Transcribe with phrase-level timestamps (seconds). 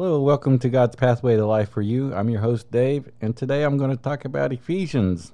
[0.00, 2.14] Hello, welcome to God's Pathway to Life for You.
[2.14, 5.32] I'm your host, Dave, and today I'm going to talk about Ephesians,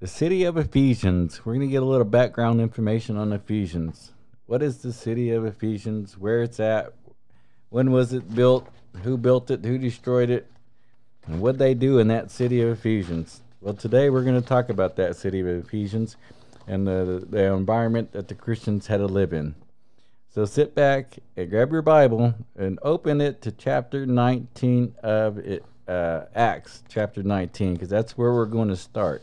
[0.00, 1.44] the city of Ephesians.
[1.44, 4.12] We're going to get a little background information on Ephesians.
[4.46, 6.16] What is the city of Ephesians?
[6.16, 6.94] Where it's at?
[7.68, 8.66] When was it built?
[9.02, 9.62] Who built it?
[9.62, 10.50] Who destroyed it?
[11.26, 13.42] And what they do in that city of Ephesians?
[13.60, 16.16] Well, today we're going to talk about that city of Ephesians
[16.66, 19.56] and the, the environment that the Christians had to live in.
[20.30, 25.64] So sit back and grab your Bible and open it to chapter 19 of it,
[25.88, 29.22] uh, Acts, chapter 19, because that's where we're going to start.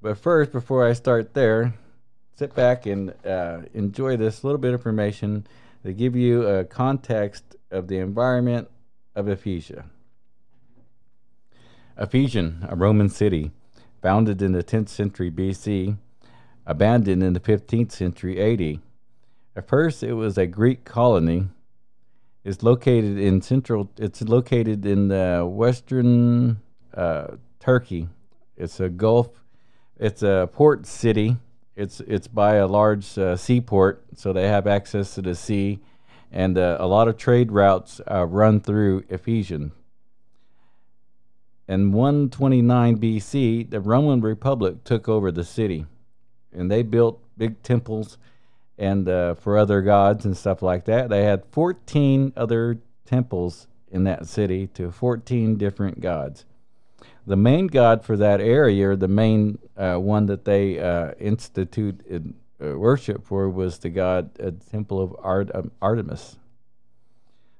[0.00, 1.74] But first, before I start there,
[2.36, 5.46] sit back and uh, enjoy this little bit of information
[5.84, 8.68] to give you a context of the environment
[9.14, 9.84] of Ephesia.
[11.98, 13.50] Ephesian, a Roman city,
[14.00, 15.98] founded in the 10th century BC,
[16.66, 18.80] abandoned in the 15th century AD.
[19.56, 21.48] At first, it was a Greek colony.
[22.44, 23.90] It's located in central.
[23.96, 26.60] It's located in the western
[26.92, 28.08] uh, Turkey.
[28.58, 29.30] It's a Gulf.
[29.98, 31.38] It's a port city.
[31.74, 35.80] It's it's by a large uh, seaport, so they have access to the sea,
[36.30, 39.72] and uh, a lot of trade routes uh, run through Ephesian.
[41.66, 45.86] In 129 BC, the Roman Republic took over the city,
[46.52, 48.18] and they built big temples
[48.78, 51.08] and uh, for other gods and stuff like that.
[51.08, 56.44] They had 14 other temples in that city to 14 different gods.
[57.26, 62.78] The main god for that area, the main uh, one that they uh, instituted uh,
[62.78, 66.36] worship for, was the god uh, temple of Art- um, Artemis.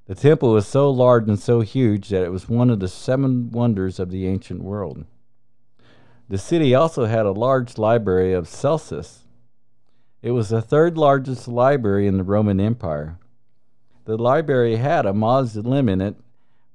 [0.05, 3.51] The temple was so large and so huge that it was one of the seven
[3.51, 5.05] wonders of the ancient world.
[6.29, 9.23] The city also had a large library of Celsus,
[10.21, 13.17] it was the third largest library in the Roman Empire.
[14.05, 16.15] The library had a mausoleum in it.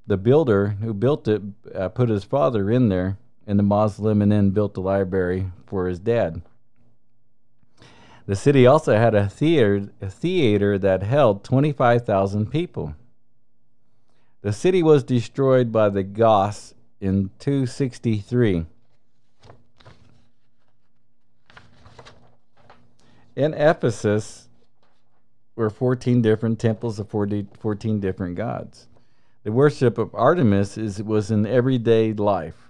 [0.07, 1.43] The builder who built it
[1.75, 5.89] uh, put his father in there and the mausoleum and then built the library for
[5.89, 6.43] his dad.
[8.27, 12.95] The city also had a theater, a theater that held 25,000 people.
[14.43, 18.67] The city was destroyed by the Goths in 263.
[23.37, 24.49] In Ephesus
[25.57, 28.89] were 14 different temples of 40, 14 different gods.
[29.45, 32.69] The worship of Artemis is, was in everyday life,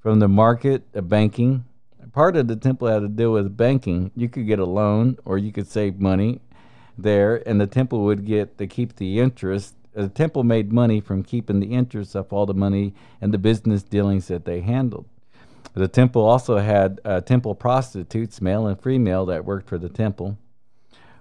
[0.00, 1.64] from the market, a banking.
[2.12, 4.10] Part of the temple had to deal with banking.
[4.14, 6.40] You could get a loan or you could save money
[6.98, 9.74] there, and the temple would get to keep the interest.
[9.94, 13.82] The temple made money from keeping the interest of all the money and the business
[13.82, 15.06] dealings that they handled.
[15.74, 20.38] The temple also had uh, temple prostitutes, male and female, that worked for the temple.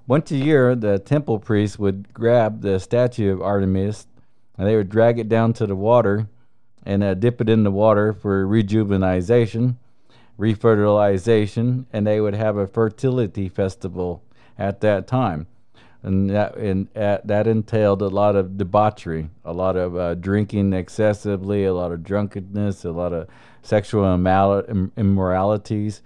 [0.06, 4.06] Once a year, the temple priests would grab the statue of Artemis
[4.58, 6.28] and they would drag it down to the water
[6.86, 9.78] and uh, dip it in the water for rejuvenation,
[10.38, 14.22] refertilization, and they would have a fertility festival
[14.58, 15.48] at that time.
[16.04, 20.74] And that, and, uh, that entailed a lot of debauchery, a lot of uh, drinking
[20.74, 23.30] excessively, a lot of drunkenness, a lot of
[23.64, 26.02] sexual immoralities,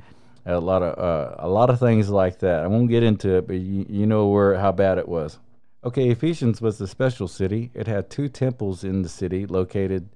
[0.45, 2.63] a lot of uh, a lot of things like that.
[2.63, 5.39] I won't get into it, but you, you know where how bad it was.
[5.83, 7.71] Okay, Ephesians was a special city.
[7.73, 10.09] It had two temples in the city located.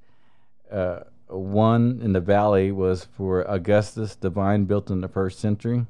[0.72, 5.86] Uh, one in the valley was for Augustus, divine, built in the first century,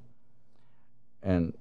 [1.21, 1.53] and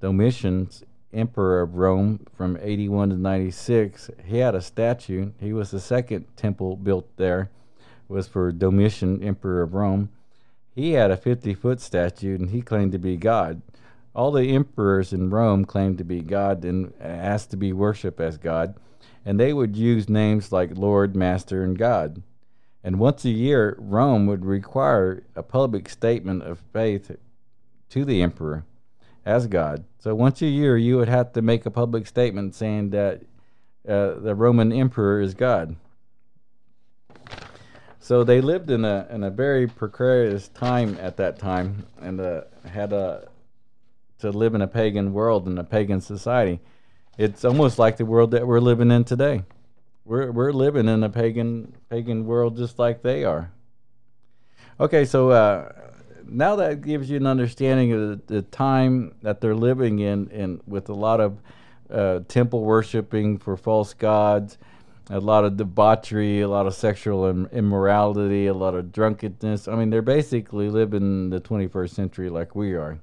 [0.00, 4.10] Domitian's emperor of Rome from 81 to 96.
[4.24, 5.30] He had a statue.
[5.40, 7.50] He was the second temple built there
[8.08, 10.10] was for Domitian, Emperor of Rome.
[10.74, 13.62] He had a 50 foot statue and he claimed to be God.
[14.14, 18.38] All the emperors in Rome claimed to be God and asked to be worshipped as
[18.38, 18.76] God,
[19.24, 22.22] and they would use names like Lord, Master, and God.
[22.84, 27.10] And once a year, Rome would require a public statement of faith
[27.90, 28.64] to the emperor
[29.24, 29.84] as God.
[29.98, 33.22] So once a year, you would have to make a public statement saying that
[33.88, 35.76] uh, the Roman emperor is God.
[38.04, 42.42] So they lived in a in a very precarious time at that time, and uh,
[42.70, 43.28] had a
[44.18, 46.60] to live in a pagan world in a pagan society.
[47.16, 49.44] It's almost like the world that we're living in today.
[50.04, 53.50] We're we're living in a pagan pagan world just like they are.
[54.78, 55.72] Okay, so uh,
[56.28, 60.60] now that gives you an understanding of the, the, time that they're living in, in
[60.66, 61.38] with a lot of
[61.88, 64.58] uh, temple worshiping for false gods
[65.10, 69.68] a lot of debauchery, a lot of sexual immorality, a lot of drunkenness.
[69.68, 73.00] I mean, they're basically living the 21st century like we are.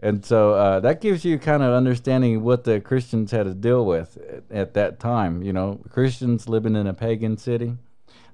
[0.00, 3.86] And so uh, that gives you kind of understanding what the Christians had to deal
[3.86, 5.42] with at, at that time.
[5.42, 7.76] You know, Christians living in a pagan city,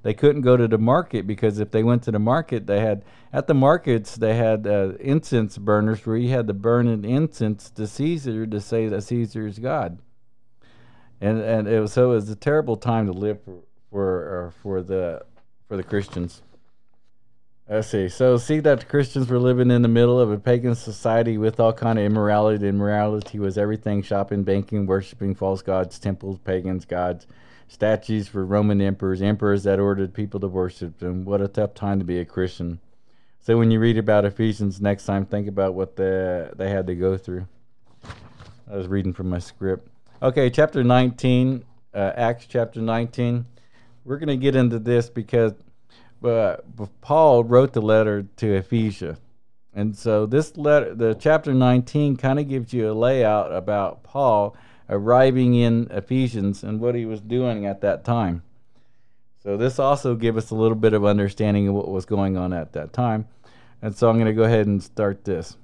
[0.02, 3.04] they couldn't go to the market because if they went to the market, they had
[3.32, 7.70] at the markets they had uh, incense burners where you had to burn an incense
[7.70, 9.98] to Caesar to say that Caesar is God.
[11.22, 13.60] And and it was, so it was a terrible time to live for
[13.90, 15.24] for, uh, for the
[15.68, 16.42] for the Christians.
[17.70, 18.08] Let's see.
[18.08, 21.60] So see that the Christians were living in the middle of a pagan society with
[21.60, 22.58] all kind of immorality.
[22.58, 27.28] The immorality was everything: shopping, banking, worshiping false gods, temples, pagans, gods,
[27.68, 31.24] statues for Roman emperors, emperors that ordered people to worship them.
[31.24, 32.80] What a tough time to be a Christian.
[33.38, 36.94] So when you read about Ephesians next time, think about what the, they had to
[36.94, 37.46] go through.
[38.70, 39.88] I was reading from my script.
[40.22, 43.44] Okay, chapter 19, uh, Acts chapter 19.
[44.04, 45.54] We're going to get into this because
[46.20, 46.64] but
[47.00, 49.18] Paul wrote the letter to Ephesia.
[49.74, 54.56] And so this letter, the chapter 19 kind of gives you a layout about Paul
[54.88, 58.44] arriving in Ephesians and what he was doing at that time.
[59.42, 62.52] So this also gives us a little bit of understanding of what was going on
[62.52, 63.26] at that time.
[63.82, 65.56] And so I'm going to go ahead and start this.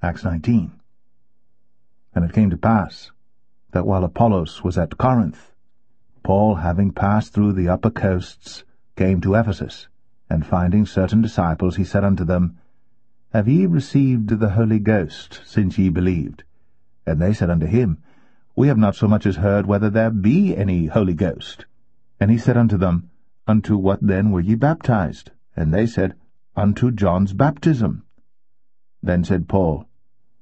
[0.00, 0.70] Acts 19.
[2.14, 3.10] And it came to pass
[3.76, 5.52] that while Apollos was at Corinth,
[6.22, 8.64] Paul, having passed through the upper coasts,
[8.96, 9.88] came to Ephesus,
[10.30, 12.56] and finding certain disciples, he said unto them,
[13.34, 16.42] Have ye received the Holy Ghost, since ye believed?
[17.04, 17.98] And they said unto him,
[18.54, 21.66] We have not so much as heard whether there be any Holy Ghost.
[22.18, 23.10] And he said unto them,
[23.46, 25.32] Unto what then were ye baptized?
[25.54, 26.14] And they said,
[26.56, 28.04] Unto John's baptism.
[29.02, 29.84] Then said Paul,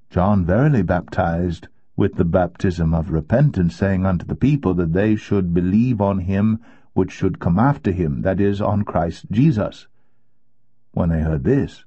[0.09, 1.67] John verily baptized
[1.97, 6.61] with the baptism of repentance, saying unto the people that they should believe on him
[6.93, 9.87] which should come after him, that is, on Christ Jesus.
[10.93, 11.85] When they heard this,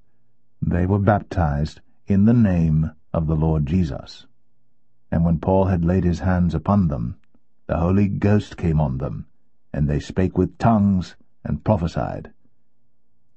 [0.62, 4.26] they were baptized in the name of the Lord Jesus.
[5.12, 7.16] And when Paul had laid his hands upon them,
[7.68, 9.28] the Holy Ghost came on them,
[9.74, 12.32] and they spake with tongues and prophesied.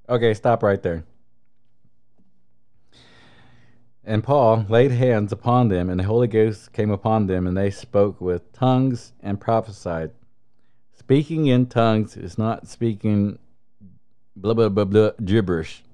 [0.08, 1.05] Okay, stop right there.
[4.10, 7.70] And Paul laid hands upon them, and the Holy Ghost came upon them, and they
[7.70, 10.10] spoke with tongues and prophesied.
[10.98, 13.38] Speaking in tongues is not speaking
[14.34, 15.84] blah blah blah blah gibberish.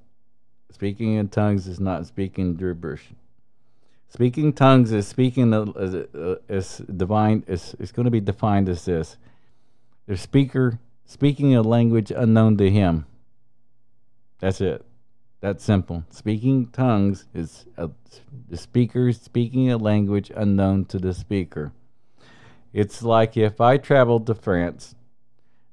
[0.70, 3.04] Speaking in tongues is not speaking gibberish.
[4.08, 8.86] Speaking tongues is speaking as, uh, is divine is is going to be defined as
[8.86, 9.18] this:
[10.06, 13.04] the speaker speaking a language unknown to him.
[14.38, 14.86] That's it.
[15.46, 16.02] That's simple.
[16.10, 17.90] Speaking tongues is a,
[18.48, 21.70] the speaker speaking a language unknown to the speaker.
[22.72, 24.96] It's like if I traveled to France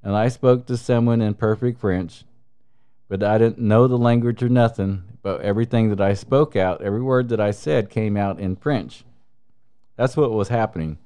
[0.04, 2.24] and I spoke to someone in perfect French,
[3.10, 7.02] but I didn't know the language or nothing, but everything that I spoke out, every
[7.02, 9.04] word that I said came out in French.
[9.96, 11.00] That's what was happening.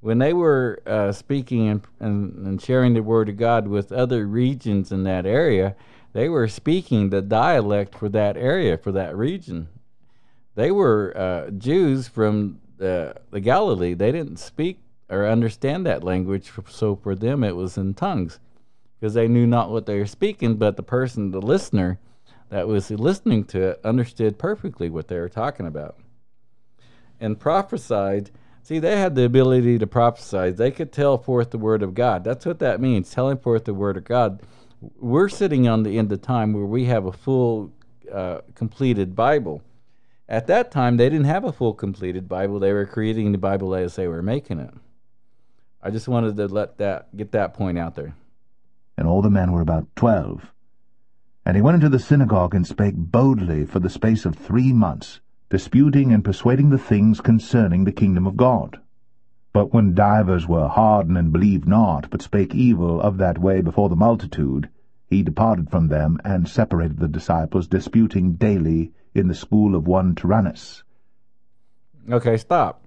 [0.00, 4.26] When they were uh, speaking and, and, and sharing the word of God with other
[4.26, 5.76] regions in that area,
[6.12, 9.68] they were speaking the dialect for that area, for that region.
[10.54, 13.94] They were uh, Jews from the, the Galilee.
[13.94, 16.50] They didn't speak or understand that language.
[16.68, 18.40] So for them, it was in tongues
[18.98, 21.98] because they knew not what they were speaking, but the person, the listener
[22.50, 25.96] that was listening to it, understood perfectly what they were talking about.
[27.20, 28.30] And prophesied.
[28.62, 30.50] See, they had the ability to prophesy.
[30.50, 32.24] They could tell forth the word of God.
[32.24, 34.42] That's what that means, telling forth the word of God.
[34.80, 37.72] We're sitting on the end of time where we have a full,
[38.12, 39.62] uh, completed Bible.
[40.28, 42.58] At that time, they didn't have a full completed Bible.
[42.58, 44.72] They were creating the Bible as they were making it.
[45.82, 48.14] I just wanted to let that get that point out there.
[48.96, 50.52] And all the men were about twelve.
[51.44, 55.20] And he went into the synagogue and spake boldly for the space of three months,
[55.48, 58.78] disputing and persuading the things concerning the kingdom of God.
[59.52, 63.88] But when divers were hardened and believed not, but spake evil of that way before
[63.88, 64.68] the multitude,
[65.08, 70.14] he departed from them, and separated the disciples, disputing daily in the school of one
[70.14, 70.84] Tyrannus.
[72.08, 72.84] Okay, stop.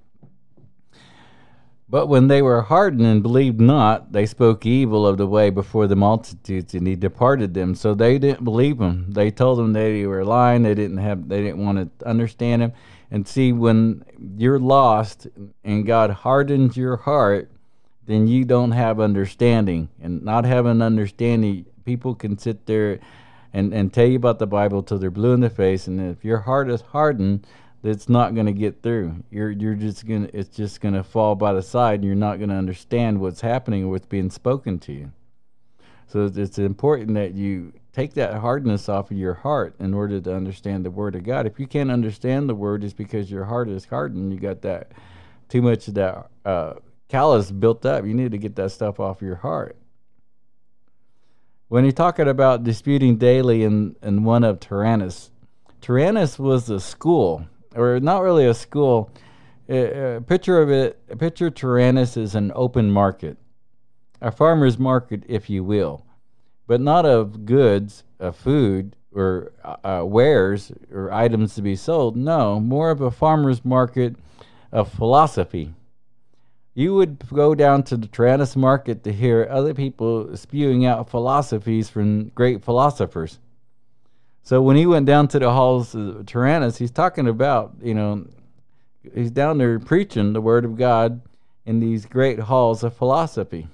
[1.90, 5.86] But when they were hardened and believed not, they spoke evil of the way before
[5.86, 7.76] the multitudes, and he departed them.
[7.76, 9.12] So they didn't believe him.
[9.12, 10.64] They told them they were lying.
[10.64, 11.30] They didn't have.
[11.30, 12.74] They didn't want to understand him.
[13.14, 14.04] And see, when
[14.38, 15.28] you're lost
[15.64, 17.52] and God hardens your heart,
[18.08, 19.90] then you don't have understanding.
[20.02, 23.00] And not having understanding, people can sit there
[23.54, 25.86] and, and tell you about the Bible till they're blue in the face.
[25.86, 27.46] And if your heart is hardened,
[27.84, 29.24] it's not going to get through.
[29.30, 32.38] You're you're just gonna it's just going to fall by the side, and you're not
[32.38, 35.12] going to understand what's happening or what's being spoken to you.
[36.08, 40.36] So it's important that you take that hardness off of your heart in order to
[40.36, 41.46] understand the Word of God.
[41.46, 44.34] If you can't understand the Word, it's because your heart is hardened.
[44.34, 44.92] You got that
[45.50, 46.74] too much of that uh,
[47.10, 48.06] callus built up.
[48.06, 49.78] You need to get that stuff off your heart.
[51.68, 55.32] When you're talking about disputing daily in, in one of Tyrannus,
[55.82, 57.46] Tyrannus was a school,
[57.76, 59.12] or not really a school.
[59.70, 63.38] A, a picture of it, picture Tyrannus is an open market,
[64.24, 66.04] a farmer's market, if you will
[66.68, 72.16] but not of goods, of food, or uh, uh, wares or items to be sold.
[72.16, 74.16] No, more of a farmer's market
[74.72, 75.74] of philosophy.
[76.74, 81.90] You would go down to the Tyrannus market to hear other people spewing out philosophies
[81.90, 83.40] from great philosophers.
[84.42, 88.26] So when he went down to the halls of Tyrannus, he's talking about, you know,
[89.14, 91.22] he's down there preaching the word of God
[91.66, 93.68] in these great halls of philosophy.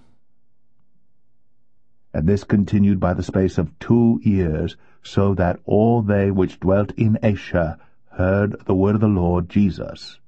[2.13, 6.92] And this continued by the space of two years, so that all they which dwelt
[6.94, 7.78] in Asia
[8.12, 10.20] heard the word of the Lord Jesus,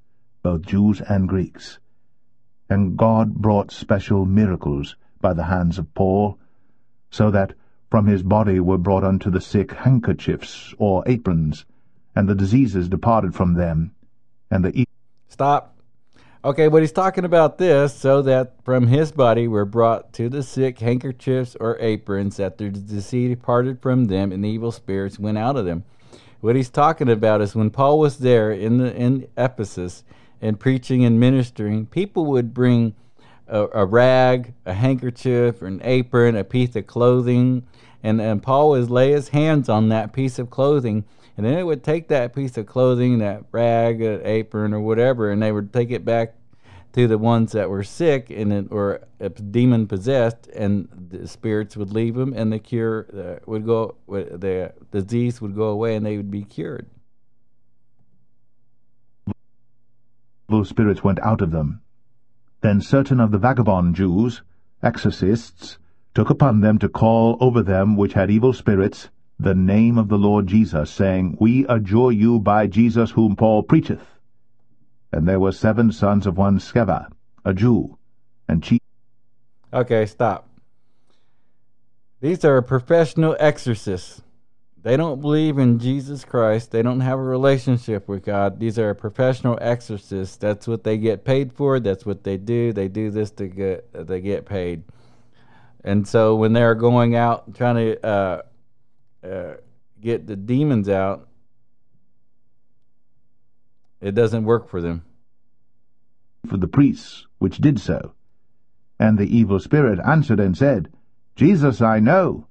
[0.44, 1.80] both Jews and Greeks.
[2.70, 6.40] And God brought special miracles by the hands of Paul,
[7.10, 7.54] so that
[7.90, 11.66] from his body were brought unto the sick handkerchiefs or aprons,
[12.16, 13.92] and the diseases departed from them,
[14.50, 14.82] and the...
[14.82, 14.86] E
[15.28, 15.71] Stop.
[16.44, 20.42] Okay, but he's talking about this so that from his body were brought to the
[20.42, 25.38] sick handkerchiefs or aprons, that their disease departed from them, and the evil spirits went
[25.38, 25.84] out of them.
[26.40, 30.04] What he's talking about is when Paul was there in the in Ephesus
[30.42, 32.96] and preaching and ministering, people would bring
[33.48, 37.68] a, a rag, a handkerchief, an apron, a piece of clothing,
[38.02, 41.06] and, and Paul would lay his hands on that piece of clothing
[41.38, 45.32] and then they would take that piece of clothing, that rag, uh, apron, or whatever,
[45.32, 46.36] and they would take it back
[46.94, 49.02] to the ones that were sick and it, or
[49.50, 54.74] demon possessed, and the spirits would leave them, and the cure uh, would go, the
[54.92, 56.88] disease would go away, and they would be cured.
[60.50, 61.82] Those spirits went out of them.
[62.60, 64.42] Then certain of the vagabond Jews,
[64.84, 65.78] exorcists,
[66.14, 69.10] took upon them to call over them which had evil spirits,
[69.42, 74.06] the name of the Lord Jesus, saying, We adjure you by Jesus whom Paul preacheth.
[75.12, 77.08] And there were seven sons of one Sceva,
[77.44, 77.98] a Jew,
[78.48, 78.80] and chief.
[79.74, 80.48] Okay, stop.
[82.22, 84.22] These are professional exorcists.
[84.84, 86.72] They don't believe in Jesus Christ.
[86.72, 88.60] They don't have a relationship with God.
[88.60, 90.38] These are professional exorcists.
[90.38, 91.80] That's what they get paid for.
[91.80, 92.74] That's what they do.
[92.74, 94.84] They do this to get they get paid.
[95.84, 98.42] And so when they're going out trying to uh,
[99.24, 99.56] uh,
[100.00, 101.28] get the demons out,
[104.00, 105.04] it doesn't work for them.
[106.48, 108.13] For the priests, which did so.
[109.00, 110.92] And the evil spirit answered and said,
[111.36, 112.48] Jesus I know,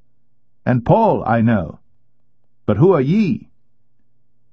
[0.64, 1.80] and Paul I know,
[2.66, 3.48] but who are ye?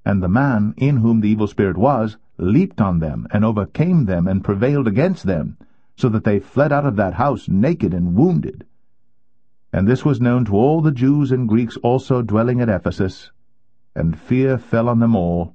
[0.04, 4.28] And the man in whom the evil spirit was leaped on them, and overcame them,
[4.28, 5.58] and prevailed against them,
[5.96, 8.64] so that they fled out of that house naked and wounded.
[9.72, 13.30] And this was known to all the Jews and Greeks also dwelling at Ephesus,
[13.94, 15.54] and fear fell on them all,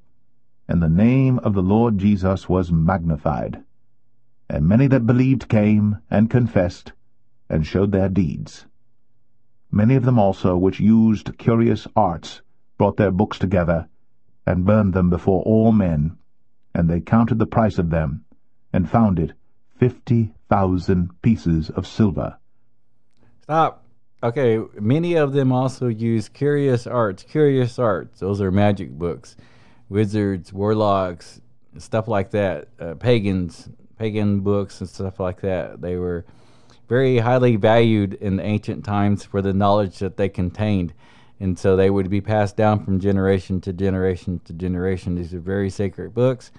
[0.67, 3.63] and the name of the Lord Jesus was magnified.
[4.49, 6.93] And many that believed came, and confessed,
[7.49, 8.65] and showed their deeds.
[9.71, 12.41] Many of them also which used curious arts
[12.77, 13.87] brought their books together,
[14.45, 16.17] and burned them before all men,
[16.75, 18.25] and they counted the price of them,
[18.71, 19.33] and found it
[19.75, 22.37] fifty thousand pieces of silver.
[23.41, 23.82] Stop.
[24.23, 27.23] Okay, many of them also use curious arts.
[27.23, 29.35] Curious arts, those are magic books,
[29.89, 31.41] wizards, warlocks,
[31.77, 32.69] stuff like that.
[32.79, 35.81] Uh, pagans, pagan books and stuff like that.
[35.81, 36.25] They were
[36.87, 40.93] very highly valued in ancient times for the knowledge that they contained,
[41.41, 45.15] and so they would be passed down from generation to generation to generation.
[45.15, 46.49] These are very sacred books.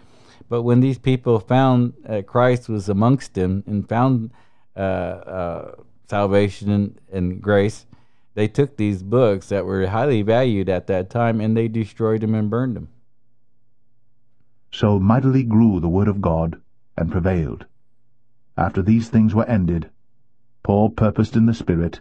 [0.50, 4.32] But when these people found uh, Christ was amongst them and found
[4.76, 5.74] uh, uh
[6.08, 7.86] salvation and, and grace,
[8.34, 12.34] they took these books that were highly valued at that time and they destroyed them
[12.34, 12.88] and burned them.
[14.72, 16.60] So mightily grew the word of God
[16.96, 17.66] and prevailed.
[18.56, 19.90] After these things were ended,
[20.64, 22.00] Paul purposed in the Spirit,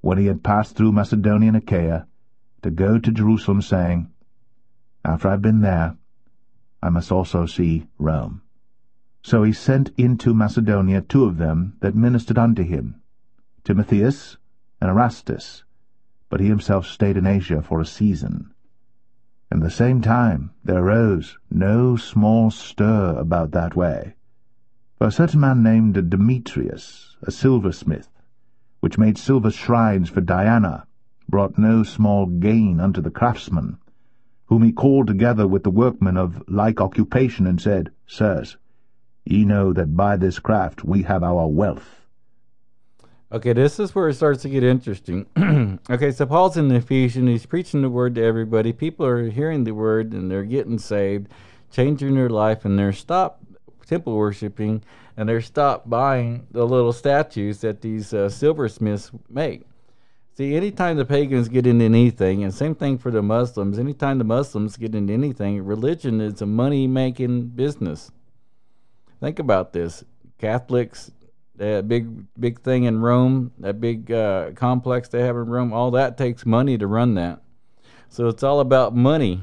[0.00, 2.06] when he had passed through Macedonia and Achaia,
[2.62, 4.08] to go to Jerusalem, saying,
[5.04, 5.96] After I have been there,
[6.82, 8.42] I must also see Rome.
[9.22, 13.00] So he sent into Macedonia two of them that ministered unto him,
[13.66, 14.36] Timotheus,
[14.80, 15.64] and Erastus,
[16.30, 18.54] but he himself stayed in Asia for a season.
[19.50, 24.14] In the same time there arose no small stir about that way.
[24.98, 28.08] For a certain man named Demetrius, a silversmith,
[28.78, 30.86] which made silver shrines for Diana,
[31.28, 33.78] brought no small gain unto the craftsmen,
[34.44, 38.58] whom he called together with the workmen of like occupation, and said, Sirs,
[39.24, 42.05] ye know that by this craft we have our wealth.
[43.32, 45.26] Okay, this is where it starts to get interesting.
[45.90, 48.72] okay, so Paul's in Ephesians, he's preaching the word to everybody.
[48.72, 51.28] People are hearing the word and they're getting saved,
[51.72, 53.42] changing their life, and they're stopped
[53.86, 54.82] temple worshiping
[55.16, 59.62] and they're stopped buying the little statues that these uh, silversmiths make.
[60.36, 64.24] See, anytime the pagans get into anything, and same thing for the Muslims, anytime the
[64.24, 68.12] Muslims get into anything, religion is a money making business.
[69.18, 70.04] Think about this.
[70.38, 71.10] Catholics,
[71.56, 75.90] that big big thing in Rome, that big uh, complex they have in Rome, all
[75.92, 77.42] that takes money to run that.
[78.08, 79.40] So it's all about money.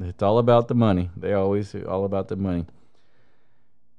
[0.00, 1.10] It's all about the money.
[1.16, 2.66] They always all about the money.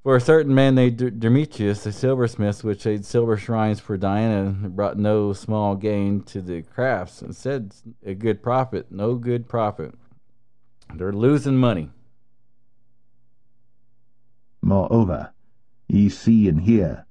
[0.04, 4.98] For a certain man named Demetrius, the silversmith, which made silver shrines for Diana, brought
[4.98, 9.94] no small gain to the crafts, and said a good profit, no good profit.
[10.96, 11.92] They're losing money.
[14.64, 15.34] Moreover,
[15.92, 17.06] ye see and hear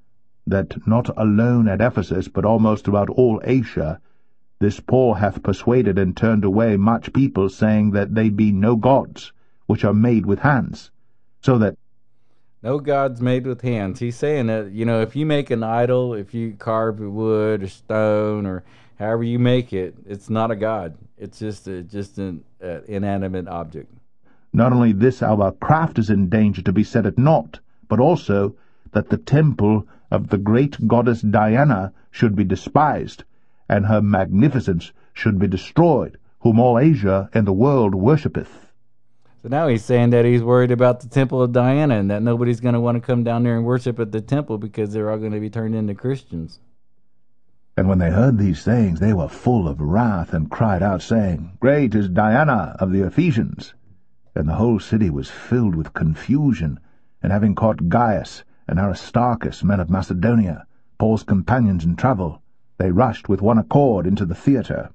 [0.46, 4.00] that not alone at Ephesus, but almost throughout all Asia,
[4.58, 9.32] this Paul hath persuaded and turned away much people, saying that they be no gods,
[9.66, 10.90] which are made with hands,
[11.40, 11.76] so that
[12.62, 14.00] no gods made with hands.
[14.00, 17.68] He's saying that, you know, if you make an idol, if you carve wood or
[17.68, 18.64] stone or
[18.98, 20.94] however you make it, it's not a god.
[21.16, 23.90] It's just a, just an uh, inanimate object.
[24.52, 28.56] Not only this, our craft is in danger to be set at naught, but also
[28.92, 33.24] that the temple of the great goddess Diana should be despised,
[33.68, 38.72] and her magnificence should be destroyed, whom all Asia and the world worshippeth.
[39.42, 42.60] So now he's saying that he's worried about the temple of Diana and that nobody's
[42.60, 45.18] going to want to come down there and worship at the temple because they're all
[45.18, 46.60] going to be turned into Christians.
[47.76, 51.56] And when they heard these things, they were full of wrath and cried out, saying,
[51.60, 53.72] Great is Diana of the Ephesians.
[54.34, 56.78] And the whole city was filled with confusion,
[57.22, 60.64] and having caught Gaius and Aristarchus, men of Macedonia,
[60.96, 62.40] Paul's companions in travel,
[62.78, 64.90] they rushed with one accord into the theatre.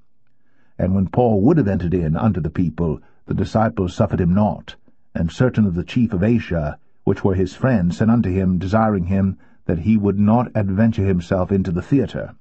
[0.78, 4.76] And when Paul would have entered in unto the people, the disciples suffered him not,
[5.14, 9.04] and certain of the chief of Asia, which were his friends, sent unto him, desiring
[9.04, 9.36] him
[9.66, 12.34] that he would not adventure himself into the theatre.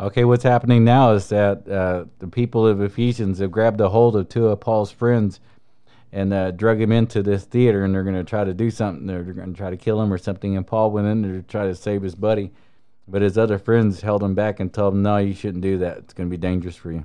[0.00, 4.16] Okay, what's happening now is that uh, the people of Ephesians have grabbed a hold
[4.16, 5.38] of two of Paul's friends
[6.16, 9.06] and uh, drug him into this theater, and they're going to try to do something.
[9.06, 10.56] They're going to try to kill him or something.
[10.56, 12.52] And Paul went in there to try to save his buddy,
[13.06, 15.98] but his other friends held him back and told him, "No, you shouldn't do that.
[15.98, 17.04] It's going to be dangerous for you."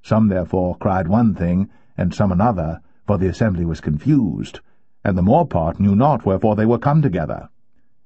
[0.00, 4.60] Some therefore cried one thing, and some another, for the assembly was confused,
[5.04, 7.48] and the more part knew not wherefore they were come together.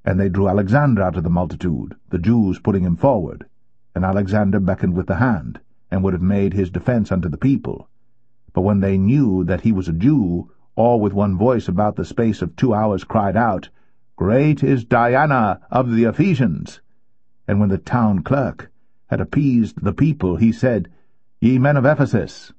[0.06, 3.44] And they drew Alexander out of the multitude, the Jews putting him forward.
[3.94, 7.89] And Alexander beckoned with the hand, and would have made his defence unto the people.
[8.52, 12.04] But when they knew that he was a Jew, all with one voice about the
[12.04, 13.68] space of two hours cried out,
[14.16, 16.80] Great is Diana of the Ephesians!
[17.46, 18.72] And when the town clerk
[19.06, 20.88] had appeased the people, he said,
[21.40, 22.52] Ye men of Ephesus,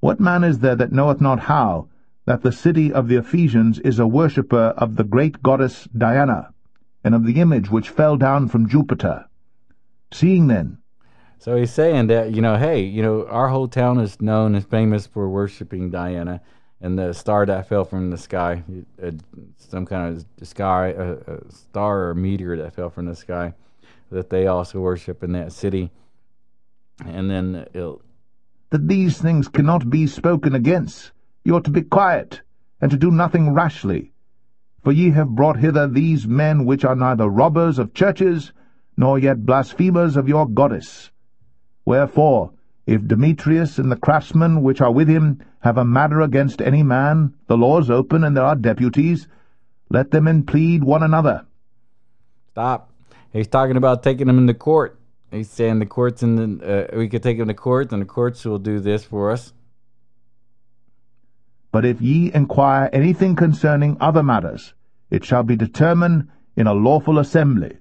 [0.00, 1.88] what man is there that knoweth not how
[2.26, 6.52] that the city of the Ephesians is a worshipper of the great goddess Diana,
[7.02, 9.24] and of the image which fell down from Jupiter?
[10.10, 10.78] Seeing then,
[11.42, 14.64] so he's saying that, you know, hey, you know, our whole town is known and
[14.64, 16.40] famous for worshiping Diana
[16.80, 18.62] and the star that fell from the sky,
[19.02, 19.10] uh,
[19.56, 23.54] some kind of sky, a, a, star or meteor that fell from the sky,
[24.12, 25.90] that they also worship in that city.
[27.04, 28.02] And then it'll,
[28.70, 31.10] that these things cannot be spoken against.
[31.44, 32.40] You ought to be quiet,
[32.80, 34.12] and to do nothing rashly.
[34.84, 38.52] For ye have brought hither these men which are neither robbers of churches,
[38.96, 41.11] nor yet blasphemers of your goddess.
[41.84, 42.52] Wherefore,
[42.86, 47.34] if Demetrius and the craftsmen which are with him have a matter against any man,
[47.46, 49.28] the law is open, and there are deputies,
[49.88, 51.46] let them implead one another.
[52.50, 52.90] Stop.
[53.32, 54.98] He's talking about taking them into court.
[55.30, 58.44] He's saying the courts and uh, we could take them to court, and the courts
[58.44, 59.52] will do this for us.
[61.70, 64.74] But if ye inquire anything concerning other matters,
[65.10, 67.78] it shall be determined in a lawful assembly.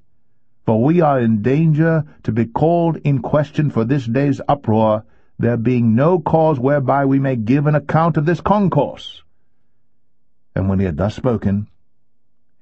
[0.72, 5.04] For we are in danger to be called in question for this day's uproar,
[5.38, 9.22] there being no cause whereby we may give an account of this concourse.
[10.56, 11.68] And when he had thus spoken,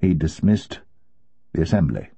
[0.00, 0.80] he dismissed
[1.52, 2.08] the assembly.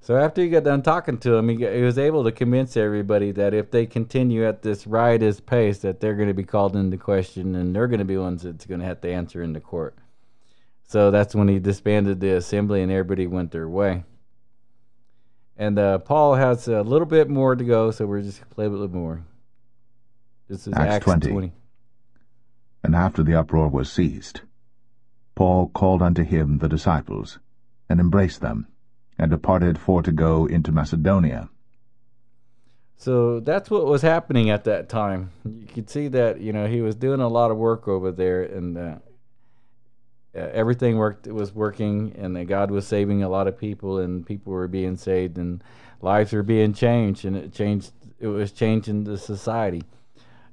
[0.00, 3.32] So after he got done talking to him, he, he was able to convince everybody
[3.32, 6.96] that if they continue at this riotous pace, that they're going to be called into
[6.96, 9.60] question and they're going to be ones that's going to have to answer in the
[9.60, 9.94] court.
[10.88, 14.04] So that's when he disbanded the assembly and everybody went their way.
[15.62, 18.54] And uh, Paul has a little bit more to go, so we're just going to
[18.56, 19.24] play a little more.
[20.48, 21.28] This is Acts Acts, 20.
[21.28, 21.52] 20.
[22.82, 24.42] And after the uproar was ceased,
[25.36, 27.38] Paul called unto him the disciples,
[27.88, 28.66] and embraced them,
[29.16, 31.48] and departed for to go into Macedonia.
[32.96, 35.30] So that's what was happening at that time.
[35.44, 38.42] You could see that you know he was doing a lot of work over there,
[38.42, 38.98] and uh, uh,
[40.34, 44.52] Uh, everything worked was working, and God was saving a lot of people, and people
[44.52, 45.62] were being saved, and
[46.00, 47.92] lives were being changed, and it changed.
[48.18, 49.82] It was changing the society,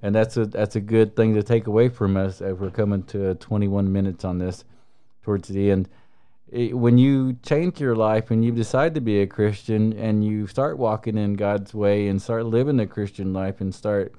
[0.02, 3.04] and that's a that's a good thing to take away from us as we're coming
[3.04, 4.66] to 21 minutes on this
[5.24, 5.88] towards the end
[6.52, 10.48] it, when you change your life and you decide to be a Christian and you
[10.48, 14.14] start walking in God's way and start living a Christian life and start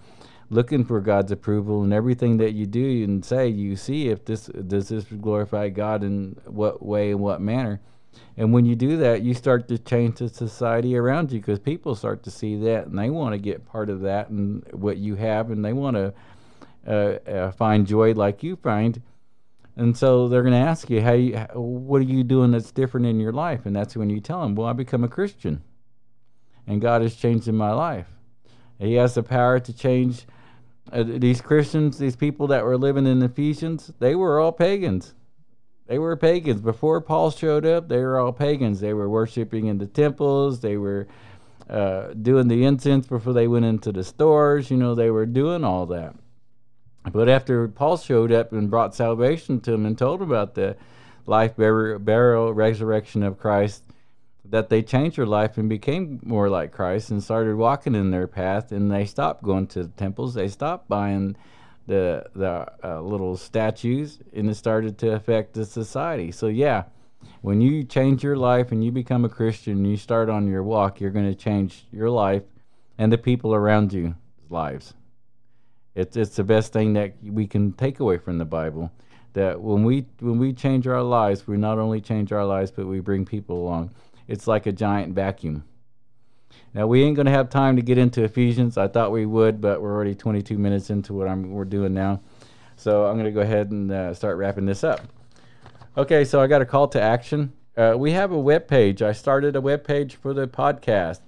[0.51, 4.47] looking for God's approval and everything that you do and say, you see if this
[4.47, 7.81] does this glorify God in what way and what manner.
[8.37, 11.95] And when you do that, you start to change the society around you because people
[11.95, 15.15] start to see that and they want to get part of that and what you
[15.15, 16.13] have and they want to
[16.87, 19.01] uh, uh, find joy like you find.
[19.77, 23.07] And so they're going to ask you, how you, what are you doing that's different
[23.07, 23.67] in your life?
[23.67, 25.63] And that's when you tell them, well, I become a Christian.
[26.67, 28.09] And God has changed in my life.
[28.79, 30.27] He has the power to change
[30.93, 35.15] uh, these Christians, these people that were living in Ephesians, they were all pagans.
[35.87, 36.61] They were pagans.
[36.61, 38.81] Before Paul showed up, they were all pagans.
[38.81, 40.61] They were worshiping in the temples.
[40.61, 41.09] They were
[41.69, 44.71] uh, doing the incense before they went into the stores.
[44.71, 46.15] You know, they were doing all that.
[47.11, 50.77] But after Paul showed up and brought salvation to them and told about the
[51.27, 53.83] life, burial, resurrection of Christ,
[54.45, 58.27] that they changed their life and became more like Christ and started walking in their
[58.27, 58.73] path.
[58.73, 60.35] And they stopped going to the temples.
[60.35, 61.37] They stopped buying
[61.87, 66.31] the the uh, little statues, and it started to affect the society.
[66.31, 66.85] So yeah,
[67.43, 71.01] when you change your life and you become a Christian, you start on your walk.
[71.01, 72.43] You're going to change your life
[72.99, 74.15] and the people around you
[74.51, 74.95] lives.
[75.95, 78.93] It's it's the best thing that we can take away from the Bible.
[79.33, 82.87] That when we when we change our lives, we not only change our lives, but
[82.87, 83.91] we bring people along.
[84.31, 85.65] It's like a giant vacuum.
[86.73, 88.79] Now we ain't gonna have time to get into Ephesians.
[88.79, 92.21] I thought we would, but we're already 22 minutes into what I'm we're doing now.
[92.77, 95.01] So I'm gonna go ahead and uh, start wrapping this up.
[95.97, 97.53] Okay, so I got a call to action.
[97.77, 99.03] Uh, we have a web page.
[99.03, 101.19] I started a web page for the podcast.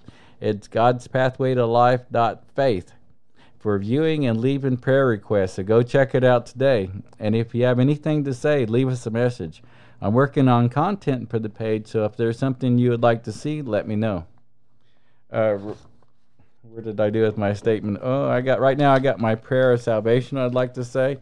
[0.41, 2.03] It's God's Pathway to Life
[2.55, 2.93] Faith
[3.59, 5.55] for viewing and leaving prayer requests.
[5.55, 6.89] So go check it out today.
[7.19, 9.61] And if you have anything to say, leave us a message.
[10.03, 13.33] I'm working on content for the page, so if there's something you would like to
[13.33, 14.27] see, let me know.
[15.31, 15.57] Uh,
[16.63, 18.01] where did I do with my statement?
[18.03, 18.93] Oh, I got right now.
[18.93, 20.39] I got my prayer of salvation.
[20.39, 21.19] I'd like to say,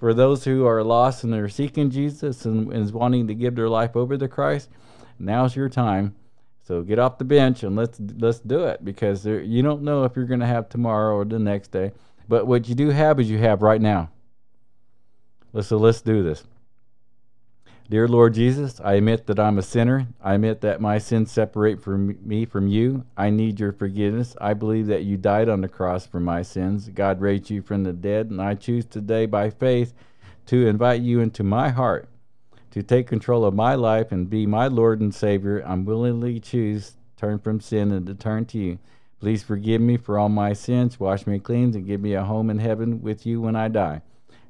[0.00, 3.68] for those who are lost and are seeking Jesus and is wanting to give their
[3.68, 4.70] life over to Christ,
[5.18, 6.14] now's your time.
[6.62, 10.04] So get off the bench and let's let's do it because there, you don't know
[10.04, 11.92] if you're going to have tomorrow or the next day.
[12.26, 14.08] But what you do have is you have right now.
[15.60, 16.42] So let's do this.
[17.90, 20.08] Dear Lord Jesus, I admit that I'm a sinner.
[20.22, 23.04] I admit that my sins separate from me from you.
[23.16, 24.34] I need your forgiveness.
[24.40, 26.88] I believe that you died on the cross for my sins.
[26.88, 29.92] God raised you from the dead, and I choose today by faith
[30.46, 32.08] to invite you into my heart
[32.74, 36.94] to take control of my life and be my Lord and Savior, I'm willingly choose
[37.16, 38.80] turn from sin and to turn to you.
[39.20, 42.50] Please forgive me for all my sins, wash me clean, and give me a home
[42.50, 44.02] in heaven with you when I die.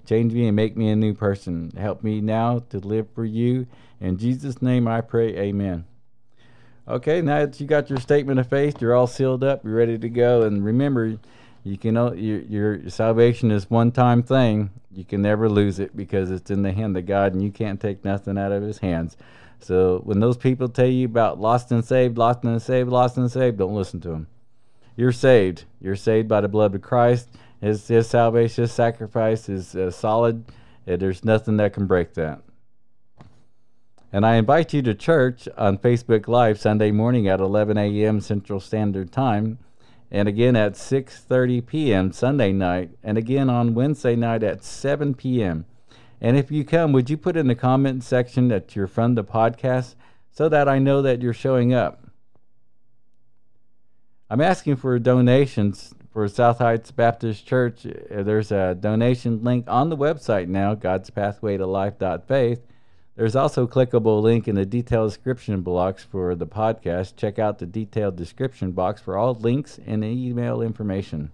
[0.06, 1.72] Change me and make me a new person.
[1.76, 3.66] Help me now to live for you.
[4.00, 5.84] In Jesus' name I pray, amen.
[6.86, 9.96] Okay, now that you got your statement of faith, you're all sealed up, you're ready
[9.96, 10.42] to go.
[10.42, 11.18] And remember,
[11.62, 14.70] you can your, your salvation is one time thing.
[14.92, 17.80] You can never lose it because it's in the hand of God, and you can't
[17.80, 19.16] take nothing out of His hands.
[19.60, 23.30] So when those people tell you about lost and saved, lost and saved, lost and
[23.30, 24.26] saved, don't listen to them.
[24.94, 25.64] You're saved.
[25.80, 27.30] You're saved by the blood of Christ.
[27.64, 30.44] His His salvation, His sacrifice is uh, solid.
[30.86, 32.42] And there's nothing that can break that.
[34.12, 38.20] And I invite you to church on Facebook Live Sunday morning at 11 a.m.
[38.20, 39.58] Central Standard Time
[40.14, 42.12] and again at 6:30 p.m.
[42.12, 45.64] Sunday night, and again on Wednesday night at 7 p.m.
[46.20, 49.24] And if you come, would you put in the comment section that you're from the
[49.24, 49.96] podcast
[50.30, 52.06] so that I know that you're showing up?
[54.30, 57.84] I'm asking for donations for South Heights Baptist Church.
[57.84, 62.60] Uh, there's a donation link on the website now, God's Pathway to Life.faith.
[63.16, 67.16] There's also a clickable link in the detailed description box for the podcast.
[67.16, 71.32] Check out the detailed description box for all links and email information.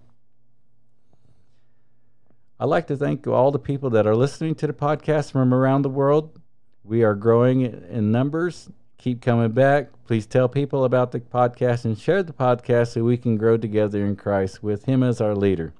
[2.59, 5.83] I'd like to thank all the people that are listening to the podcast from around
[5.83, 6.39] the world.
[6.83, 8.69] We are growing in numbers.
[9.01, 9.89] Keep coming back.
[10.05, 14.05] Please tell people about the podcast and share the podcast so we can grow together
[14.05, 15.73] in Christ with Him as our leader.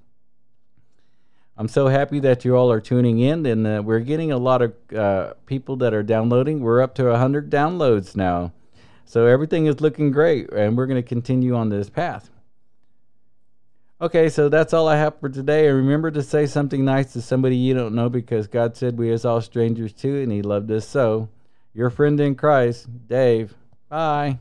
[1.55, 4.63] I'm so happy that you all are tuning in, and uh, we're getting a lot
[4.63, 6.61] of uh, people that are downloading.
[6.61, 8.53] We're up to 100 downloads now.
[9.05, 12.31] So everything is looking great, and we're going to continue on this path.
[13.99, 15.67] Okay, so that's all I have for today.
[15.67, 19.11] And remember to say something nice to somebody you don't know because God said we
[19.11, 21.29] as all strangers too, and He loved us so.
[21.73, 23.53] Your friend in Christ, Dave.
[23.89, 24.39] Bye.